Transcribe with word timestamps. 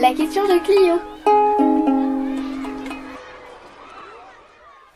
La 0.00 0.14
question 0.14 0.44
de 0.44 0.62
Clio. 0.62 0.94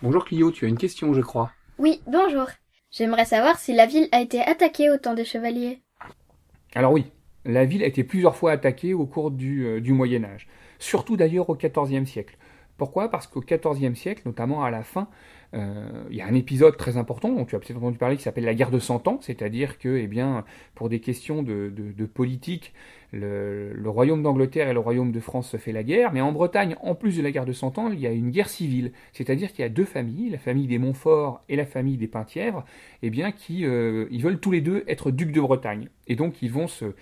Bonjour 0.01 0.25
Clio, 0.25 0.53
tu 0.53 0.65
as 0.65 0.69
une 0.69 0.79
question, 0.79 1.13
je 1.13 1.21
crois. 1.21 1.51
Oui, 1.79 2.01
bonjour. 2.07 2.47
J'aimerais 2.93 3.25
savoir 3.25 3.59
si 3.59 3.75
la 3.75 3.87
ville 3.87 4.09
a 4.13 4.21
été 4.21 4.41
attaquée 4.41 4.91
au 4.91 4.99
temps 4.99 5.15
des 5.15 5.25
chevaliers. 5.25 5.81
Alors 6.77 6.93
oui, 6.93 7.07
la 7.45 7.65
ville 7.65 7.83
a 7.83 7.87
été 7.87 8.05
plusieurs 8.05 8.37
fois 8.37 8.53
attaquée 8.53 8.95
au 8.95 9.05
cours 9.05 9.33
du, 9.33 9.67
euh, 9.67 9.81
du 9.81 9.93
Moyen 9.93 10.23
Âge, 10.23 10.47
surtout 10.79 11.17
d'ailleurs 11.17 11.51
au 11.51 11.57
XIVe 11.57 12.07
siècle. 12.07 12.37
Pourquoi? 12.77 13.11
Parce 13.11 13.27
qu'au 13.27 13.41
XIVe 13.41 13.95
siècle, 13.95 14.23
notamment 14.25 14.65
à 14.65 14.71
la 14.71 14.83
fin, 14.83 15.09
euh, 15.55 16.05
il 16.11 16.17
y 16.17 16.23
a 16.23 16.27
un 16.27 16.35
épisode 16.35 16.77
très 16.77 16.97
important 16.97 17.31
dont 17.31 17.45
tu 17.45 17.55
as 17.55 17.59
peut-être 17.59 17.77
entendu 17.77 17.99
parler 17.99 18.17
qui 18.17 18.23
s'appelle 18.23 18.45
la 18.45 18.55
guerre 18.55 18.71
de 18.71 18.79
Cent 18.79 19.07
Ans, 19.07 19.19
c'est-à-dire 19.21 19.79
que, 19.79 19.97
eh 19.97 20.07
bien, 20.07 20.45
pour 20.75 20.89
des 20.89 21.01
questions 21.01 21.43
de, 21.43 21.71
politique, 22.07 22.73
le, 23.13 23.73
le 23.75 23.91
royaume 23.91 24.23
d'Angleterre 24.23 24.69
et 24.69 24.73
le 24.73 24.81
royaume 24.81 25.13
de 25.13 25.21
France 25.21 25.51
se 25.51 25.59
fait 25.59 25.73
la 25.73 25.83
guerre, 25.83 26.13
mais 26.13 26.23
en 26.23 26.33
Bretagne, 26.33 26.77
en 26.81 26.95
plus 26.95 27.19
de 27.19 27.23
la 27.23 27.31
guerre 27.31 27.45
de 27.45 27.53
Cent 27.53 27.79
Ans, 27.79 27.91
il 27.93 28.01
y 28.01 28.07
a 28.07 28.13
une 28.13 28.31
guerre 28.31 28.49
civile, 28.49 28.93
c'est-à-dire 29.13 29.53
qu'il 29.53 29.61
y 29.61 29.67
a 29.67 29.69
deux 29.69 29.85
familles, 29.85 30.31
la 30.31 30.39
famille 30.39 30.67
des 30.67 30.79
Montfort 30.79 31.43
et 31.51 31.57
la 31.57 31.67
famille 31.67 31.99
des 31.99 32.09
Penthièvres, 32.09 32.65
eh 33.03 33.11
bien, 33.11 33.33
qui 33.33 33.67
euh, 33.67 34.07
ils 34.11 34.23
veulent 34.23 34.41
tous 34.41 34.51
les 34.51 34.63
deux 34.63 34.85
être 34.89 35.11
ducs 35.11 35.33
de 35.33 35.41
Bretagne, 35.41 35.89
et 36.09 36.17
donc 36.17 36.41
ils 36.41 36.51
vont 36.51 36.67
se 36.67 36.95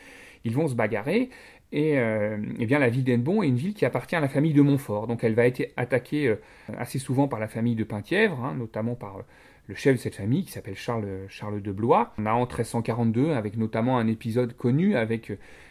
ils 0.45 0.55
vont 0.55 0.69
se 0.69 0.75
bagarrer. 0.75 1.29
Et 1.73 1.99
euh, 1.99 2.37
bien, 2.59 2.79
la 2.79 2.89
ville 2.89 3.05
d'Enbon 3.05 3.43
est 3.43 3.49
une 3.49 3.57
ville 3.57 3.75
qui 3.75 3.85
appartient 3.85 4.17
à 4.17 4.21
la 4.21 4.29
famille 4.29 4.53
de 4.53 4.63
Montfort. 4.63 5.07
Donc 5.07 5.23
elle 5.23 5.35
va 5.35 5.47
être 5.47 5.73
attaquée 5.77 6.29
euh, 6.29 6.37
assez 6.79 6.99
souvent 6.99 7.29
par 7.29 7.39
la 7.39 7.49
famille 7.49 7.77
de 7.77 7.85
Penthièvre, 7.85 8.45
hein, 8.45 8.55
notamment 8.59 8.95
par 8.97 9.19
euh, 9.19 9.23
le 9.71 9.77
chef 9.77 9.95
de 9.95 10.01
cette 10.01 10.17
famille 10.17 10.45
qui 10.45 10.51
s'appelle 10.51 10.75
Charles, 10.75 11.07
Charles 11.29 11.63
de 11.63 11.71
Blois. 11.71 12.13
On 12.19 12.27
a 12.27 12.33
en 12.33 12.41
1342 12.41 13.31
avec 13.31 13.57
notamment 13.57 13.99
un 13.99 14.09
épisode 14.09 14.57
connu 14.57 14.97
avec 14.97 15.31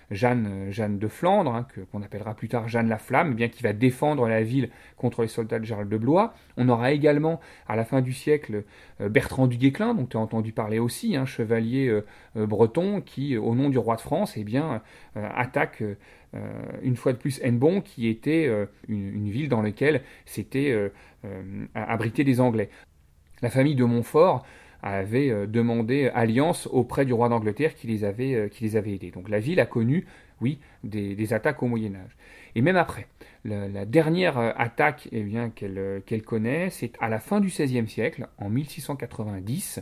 Jeanne, 0.09 0.48
euh, 0.49 0.72
Jeanne 0.72 0.99
de 0.99 1.08
Flandre, 1.09 1.53
hein, 1.53 1.67
qu'on 1.91 2.02
appellera 2.02 2.34
plus 2.34 2.48
tard 2.48 2.70
Jeanne 2.70 2.88
la 2.88 2.98
Flamme, 2.98 3.31
eh 3.34 3.35
bien 3.35 3.50
qui 3.50 3.61
va 3.61 3.73
défendre 3.73 4.25
la 4.30 4.42
ville 4.42 4.70
contre 4.95 5.22
les 5.22 5.27
soldats 5.27 5.59
de 5.59 5.66
Charles 5.66 5.89
de 5.89 5.97
Blois. 5.97 6.33
On 6.55 6.70
aura 6.70 6.94
également, 6.94 7.42
à 7.67 7.75
la 7.75 7.83
fin 7.83 8.00
du 8.00 8.14
siècle, 8.14 8.64
euh, 9.02 9.09
Bertrand 9.09 9.47
du 9.47 9.58
Guesclin, 9.58 9.94
dont 9.94 10.05
tu 10.05 10.16
as 10.16 10.22
entendu 10.22 10.53
parler 10.53 10.80
aussi, 10.80 11.17
un 11.17 11.25
chevalier 11.25 11.89
euh, 11.89 12.47
breton 12.47 13.02
qui, 13.02 13.38
au 13.38 13.53
nom 13.53 13.70
du 13.70 13.77
roi 13.77 13.97
de 13.97 14.02
France, 14.02 14.38
eh 14.38 14.45
attaque 15.16 15.83
une 16.83 16.95
fois 16.95 17.11
de 17.11 17.17
plus 17.17 17.42
Hennebon, 17.44 17.81
qui 17.81 18.08
était 18.08 18.50
une, 18.88 19.30
ville 19.30 19.50
dans 19.50 19.61
laquelle 19.61 20.02
s'étaient 20.25 20.92
abrités 21.73 22.23
des 22.23 22.39
Anglais. 22.39 22.70
La 23.42 23.50
famille 23.50 23.76
de 23.76 23.84
Montfort 23.84 24.45
avait 24.82 25.30
euh, 25.30 25.45
demandé 25.45 26.09
alliance 26.14 26.68
auprès 26.72 27.06
du 27.06 27.14
roi 27.14 27.30
d'Angleterre 27.30 27.76
qui 27.76 27.88
les 27.88 28.04
avait, 28.04 28.36
euh, 28.36 28.48
qui 28.48 28.64
les 28.64 28.76
avait 28.76 28.94
aidés. 28.94 29.12
Donc 29.12 29.30
la 29.30 29.40
ville 29.40 29.59
a 29.59 29.66
connu, 29.66 30.06
oui, 30.42 30.59
des, 30.84 31.34
attaques 31.34 31.62
au 31.64 31.67
Moyen 31.67 31.95
Âge. 31.95 32.16
Et 32.56 32.62
même 32.62 32.78
après, 32.78 33.08
la, 33.45 33.86
dernière 33.86 34.38
euh, 34.38 34.52
attaque 34.58 35.10
eh 35.12 35.22
bien, 35.22 35.50
qu'elle, 35.50 36.02
qu'elle 36.06 36.22
connaît, 36.22 36.70
c'est 36.70 36.94
à 37.00 37.10
la 37.10 37.20
fin 37.20 37.40
du 37.40 37.48
XVIe 37.48 37.88
siècle, 37.88 38.28
en 38.38 38.50
1690, 38.50 39.82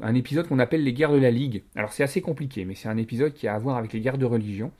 un 0.00 0.14
épisode 0.14 0.48
qu'on 0.48 0.58
appelle 0.58 0.82
les 0.82 0.94
guerres 0.94 1.12
de 1.12 1.18
la 1.18 1.30
Ligue. 1.30 1.64
Alors 1.76 1.92
c'est 1.92 2.02
assez 2.02 2.22
compliqué, 2.22 2.64
mais 2.64 2.74
c'est 2.74 2.88
un 2.88 2.96
épisode 2.96 3.34
qui 3.34 3.46
a 3.46 3.54
à 3.54 3.58
voir 3.58 3.76
avec 3.76 3.92
les 3.92 4.00
guerres 4.00 4.16
de 4.16 4.24
religion. 4.24 4.72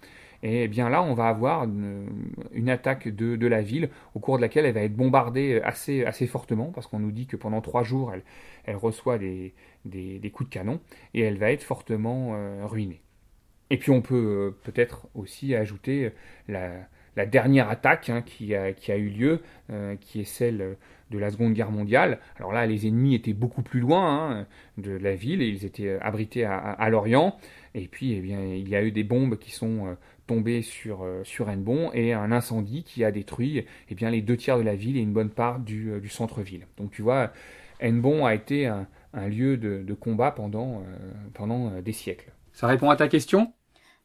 Et 0.42 0.68
bien 0.68 0.88
là, 0.88 1.02
on 1.02 1.14
va 1.14 1.28
avoir 1.28 1.64
une, 1.64 2.68
attaque 2.68 3.08
de, 3.08 3.46
la 3.46 3.62
ville 3.62 3.90
au 4.14 4.20
cours 4.20 4.36
de 4.36 4.42
laquelle 4.42 4.64
elle 4.64 4.74
va 4.74 4.82
être 4.82 4.96
bombardée 4.96 5.60
assez, 5.62 6.04
assez 6.04 6.26
fortement, 6.26 6.70
parce 6.72 6.86
qu'on 6.86 6.98
nous 6.98 7.12
dit 7.12 7.26
que 7.26 7.36
pendant 7.36 7.60
trois 7.60 7.82
jours, 7.82 8.12
elle, 8.14 8.22
elle 8.64 8.76
reçoit 8.76 9.18
des, 9.18 9.54
des, 9.84 10.30
coups 10.30 10.48
de 10.48 10.54
canon 10.54 10.80
et 11.14 11.20
elle 11.20 11.38
va 11.38 11.52
être 11.52 11.62
fortement 11.62 12.32
euh, 12.34 12.64
ruinée. 12.66 13.02
Et 13.68 13.76
puis 13.76 13.90
on 13.90 14.00
peut 14.00 14.16
euh, 14.16 14.58
peut-être 14.64 15.08
aussi 15.14 15.54
ajouter 15.54 16.10
la, 16.48 16.70
la 17.16 17.26
dernière 17.26 17.68
attaque 17.68 18.08
hein, 18.08 18.22
qui, 18.22 18.54
a, 18.54 18.72
qui, 18.72 18.92
a, 18.92 18.96
eu 18.96 19.08
lieu, 19.08 19.40
euh, 19.70 19.96
qui 19.96 20.20
est 20.20 20.24
celle 20.24 20.76
de 21.10 21.18
la 21.18 21.30
Seconde 21.30 21.54
Guerre 21.54 21.70
mondiale. 21.70 22.18
Alors 22.36 22.52
là, 22.52 22.66
les 22.66 22.86
ennemis 22.86 23.14
étaient 23.14 23.32
beaucoup 23.32 23.62
plus 23.62 23.80
loin 23.80 24.30
hein, 24.30 24.46
de 24.78 24.92
la 24.92 25.14
ville 25.14 25.42
et 25.42 25.48
ils 25.48 25.64
étaient 25.64 25.98
abrités 26.00 26.44
à, 26.44 26.56
à, 26.56 26.90
l'Orient. 26.90 27.36
Et 27.74 27.88
puis, 27.88 28.12
eh 28.12 28.20
bien, 28.20 28.40
il 28.40 28.68
y 28.68 28.76
a 28.76 28.82
eu 28.82 28.92
des 28.92 29.04
bombes 29.04 29.36
qui 29.36 29.50
sont 29.50 29.96
tombées 30.26 30.62
sur, 30.62 31.04
sur 31.24 31.50
Hennebon 31.50 31.90
et 31.92 32.12
un 32.12 32.30
incendie 32.30 32.84
qui 32.84 33.04
a 33.04 33.10
détruit 33.10 33.64
eh 33.88 33.94
bien, 33.94 34.10
les 34.10 34.22
deux 34.22 34.36
tiers 34.36 34.58
de 34.58 34.62
la 34.62 34.76
ville 34.76 34.96
et 34.96 35.00
une 35.00 35.12
bonne 35.12 35.30
part 35.30 35.58
du, 35.58 36.00
du 36.00 36.08
centre-ville. 36.08 36.66
Donc 36.76 36.92
tu 36.92 37.02
vois, 37.02 37.32
Hennebon 37.80 38.26
a 38.26 38.34
été 38.34 38.66
un, 38.66 38.86
lieu 39.28 39.56
de, 39.56 39.94
combat 39.94 40.30
pendant, 40.30 40.80
euh, 40.80 40.96
pendant 41.34 41.70
euh, 41.70 41.82
des 41.82 41.92
siècles. 41.92 42.32
Ça 42.52 42.66
répond 42.66 42.90
à 42.90 42.96
ta 42.96 43.08
question? 43.08 43.52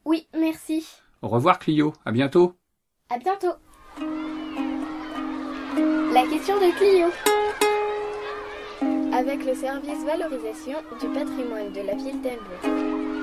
Oui, 0.04 0.28
merci. 0.38 0.86
Au 1.22 1.28
revoir 1.28 1.58
Clio, 1.58 1.92
à 2.04 2.12
bientôt. 2.12 2.56
À 3.08 3.18
bientôt. 3.18 3.54
La 6.12 6.26
question 6.26 6.56
de 6.56 6.72
Clio. 6.76 7.06
Avec 9.16 9.44
le 9.44 9.54
service 9.54 10.04
valorisation 10.04 10.78
du 11.00 11.06
patrimoine 11.14 11.72
de 11.72 11.82
la 11.82 11.94
ville 11.94 12.20
d'Hennebon. 12.20 13.15